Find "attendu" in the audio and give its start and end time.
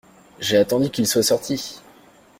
0.57-0.89